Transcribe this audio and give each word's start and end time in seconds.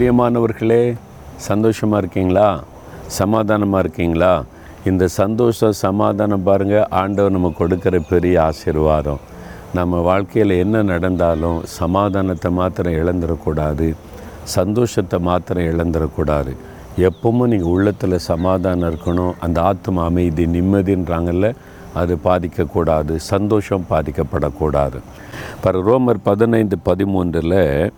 பிரியமானவர்களே 0.00 0.96
சந்தோஷமாக 1.46 1.98
இருக்கீங்களா? 2.02 2.46
சமாதானமாக 3.06 3.82
இருக்கீங்களா? 3.84 4.44
இந்த 4.90 5.04
சந்தோஷம் 5.08 5.74
சமாதானம் 5.80 6.42
பாருங்கள் 6.42 6.86
ஆண்டவர் 7.00 7.34
நம்ம 7.34 7.50
கொடுக்குற 7.58 7.98
பெரிய 8.08 8.42
ஆசீர்வாதம். 8.42 9.20
நம்ம 9.74 9.98
வாழ்க்கையில் 9.98 10.54
என்ன 10.58 10.82
நடந்தாலும் 10.82 11.58
சமாதானத்தை 11.64 12.50
மாத்திரம் 12.50 12.98
இழந்துடக்கூடாது 13.02 13.88
சந்தோஷத்தை 14.56 15.18
மாத்திரம் 15.18 15.68
இழந்துடக்கூடாது 15.72 16.54
எப்பவும் 17.08 17.50
நீங்கள் 17.52 17.72
உள்ளத்தில் 17.74 18.24
சமாதானம் 18.30 18.90
இருக்கணும். 18.92 19.34
அந்த 19.40 19.60
ஆத்ம 19.62 20.04
அமைதி 20.04 20.46
நிம்மதின்றாங்கல்ல 20.46 21.54
அது 21.94 22.18
பாதிக்கக்கூடாது 22.24 23.16
சந்தோஷம் 23.16 23.84
பாதிக்கப்படக்கூடாது. 23.90 24.98
பர 25.64 25.80
ரோமர் 25.88 26.20
பதினைந்து 26.22 26.76
பதிமூன்றில் 26.84 27.90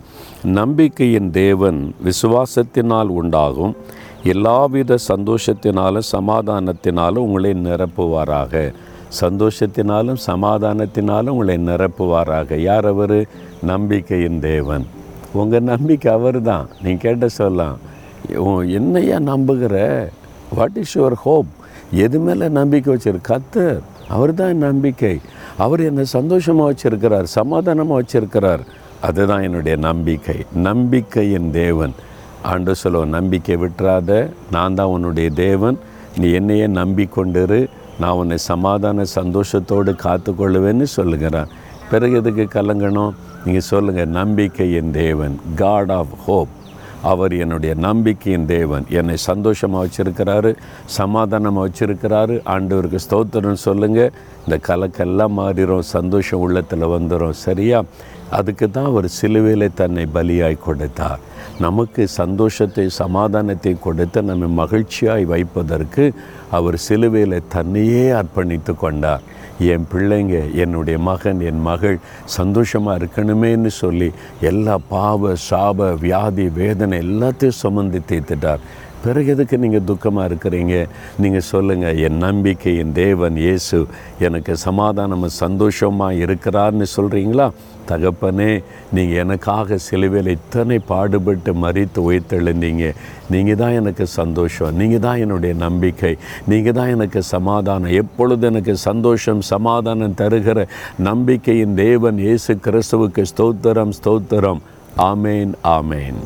நம்பிக்கையின் 0.43 1.31
தேவன் 1.31 1.95
விசுவாசத்தினால் 2.05 3.07
உண்டாகும் 3.07 3.77
எல்லாவித 4.25 4.97
சந்தோஷத்தினாலும் 5.09 6.09
சமாதானத்தினாலும் 6.13 7.25
உங்களை 7.27 7.51
நிரப்புவாராக. 7.51 8.73
சந்தோஷத்தினாலும் 9.21 10.17
சமாதானத்தினாலும் 10.27 11.29
உங்களை 11.29 11.57
நிரப்புவாராக. 11.57 12.55
யார் 12.55 12.87
அவர்? 12.87 13.29
நம்பிக்கையின் 13.63 14.41
தேவன். 14.41 14.87
உங்கள் 15.33 15.63
நம்பிக்கை 15.63 16.13
அவர் 16.13 16.43
தான் 16.43 16.69
நீ 16.83 16.93
கேட்ட 16.93 17.29
சொல்லலாம் 17.29 17.79
என்னையா 18.67 19.19
நம்புகிற? 19.19 20.09
வாட் 20.55 20.77
இஸ் 20.77 20.99
யுவர் 20.99 21.13
ஹோப் 21.13 21.47
எது 21.93 22.19
மேலே 22.19 22.49
நம்பிக்கை 22.49 22.95
வச்சிரு 22.95 23.19
கத்தர் 23.29 23.81
அவர் 24.09 24.35
தான் 24.35 24.57
நம்பிக்கை. 24.57 25.21
அவர் 25.57 25.81
என்னை 25.81 26.05
சந்தோஷமாக 26.05 26.73
வச்சிருக்கிறார் 26.73 27.23
சமாதானமாக 27.23 28.03
வச்சிருக்கிறார். 28.03 28.61
அதுதான் 29.01 29.43
என்னுடைய 29.43 29.77
நம்பிக்கை. 29.77 30.45
நம்பிக்கையின் 30.55 31.51
தேவன். 31.51 31.93
ஆண்டு 32.43 32.75
சொல்லுவோம் 32.75 33.09
நம்பிக்கை 33.09 33.57
விட்டுறாத 33.57 34.31
நான் 34.51 34.75
தான் 34.75 34.87
உன்னுடைய 34.87 35.31
தேவன். 35.31 35.79
நீ 36.19 36.33
என்னையே 36.33 36.67
நம்பிக்கொண்டிரு. 36.67 37.67
நான் 38.01 38.11
உன்னை 38.11 38.37
சமாதான 38.37 39.05
சந்தோஷத்தோடு 39.15 39.93
காத்துக்கொள்ளுவேன்னு 40.05 40.83
சொல்லுகிறான் 40.83 41.47
பிறகு 41.91 42.15
எதுக்கு 42.17 42.63
கலங்கணும்? 42.63 43.13
நீங்கள் 43.45 43.61
சொல்லுங்கள் 43.61 44.09
நம்பிக்கையின் 44.09 44.91
தேவன் 44.91 45.41
காட் 45.55 45.91
ஆஃப் 45.91 46.15
ஹோப் 46.27 46.49
அவர் 47.03 47.33
என்னுடைய 47.37 47.75
நம்பிக்கையின் 47.75 48.47
தேவன். 48.47 48.85
என்னை 48.89 49.17
சந்தோஷமாக 49.17 49.87
வச்சுருக்கிறாரு 49.87 50.57
சமாதானமாக 50.85 51.69
வச்சுருக்கிறாரு. 51.69 52.41
ஆண்டவருக்கு 52.47 52.99
ஸ்தோத்திரம் 53.11 53.63
சொல்லுங்கள் 53.67 54.13
இந்த 54.49 54.59
கலக்கெல்லாம் 54.69 55.37
மாறிடும் 55.39 55.91
சந்தோஷம் 55.97 56.41
உள்ளத்தில் 56.41 56.93
வந்துடும் 56.97 57.31
சரியா? 57.31 57.83
அதுக்கு 58.39 58.67
தான் 58.77 58.89
அவர் 58.91 59.09
சிலுவையில் 59.19 59.77
தன்னை 59.81 60.05
பலியாய் 60.17 60.65
கொடுத்தார். 60.67 61.21
நமக்கு 61.65 62.03
சந்தோஷத்தை 62.21 62.87
சமாதானத்தை 63.01 63.73
கொடுத்து 63.87 64.19
நம்மை 64.29 64.49
மகிழ்ச்சியாய் 64.63 65.25
வைப்பதற்கு 65.33 66.05
அவர் 66.59 66.79
சிலுவையில் 66.87 67.47
தன்னையே 67.55 68.05
அர்ப்பணித்து 68.21 68.75
கொண்டார். 68.85 69.25
என் 69.73 69.87
பிள்ளைங்க 69.93 70.37
என்னுடைய 70.63 70.99
மகன் 71.09 71.41
என் 71.49 71.63
மகள் 71.71 71.99
சந்தோஷமாக 72.37 72.99
இருக்கணுமேன்னு 73.01 73.73
சொல்லி 73.83 74.09
எல்லா 74.51 74.77
பாவ 74.95 75.35
சாப 75.49 75.89
வியாதி 76.05 76.47
வேதனை 76.61 76.97
எல்லாத்தையும் 77.05 77.61
சுமந்து 77.63 78.01
தீர்த்துட்டார். 78.11 78.65
பிறகு 79.05 79.29
எதுக்கு 79.35 79.57
நீங்கள் 79.65 79.87
துக்கமாக 79.91 80.29
இருக்கிறீங்க? 80.31 80.75
நீங்கள் 81.23 81.49
சொல்லுங்கள் 81.53 82.01
என் 82.07 82.19
நம்பிக்கை 82.27 82.73
என் 82.83 82.97
தேவன் 83.03 83.37
இயேசு 83.45 83.79
எனக்கு 84.27 84.53
சமாதானமும் 84.67 85.39
சந்தோஷமாக 85.45 86.21
இருக்கிறார்னு 86.25 86.87
சொல்கிறீங்களா 86.97 87.47
தகப்பனே 87.91 88.51
நீங்கள் 88.97 89.21
எனக்காக 89.23 89.79
சிலுவையில் 89.87 90.31
இத்தனை 90.35 90.77
பாடுபட்டு 90.91 91.53
மறித்து 91.63 92.01
உயிர்த்தெழுந்தீங்க. 92.09 92.85
நீங்கள் 93.35 93.59
தான் 93.63 93.77
எனக்கு 93.81 94.05
சந்தோஷம். 94.21 94.77
நீங்கள் 94.81 95.03
தான் 95.07 95.23
என்னுடைய 95.25 95.55
நம்பிக்கை. 95.65 96.13
நீங்கள் 96.53 96.77
தான் 96.79 96.93
எனக்கு 96.97 97.23
சமாதானம். 97.35 97.95
எப்பொழுது 98.03 98.47
எனக்கு 98.51 98.77
சந்தோஷம் 98.89 99.43
சமாதானம் 99.55 100.19
தருகிற 100.21 100.67
நம்பிக்கையின் 101.09 101.75
தேவன் 101.85 102.21
இயேசு 102.27 102.55
கிறிஸ்துவுக்கு 102.69 103.25
ஸ்தோத்திரம் 103.33 103.97
ஸ்தோத்திரம். 104.01 104.63
ஆமேன் 105.11 105.53
ஆமேன். 105.79 106.21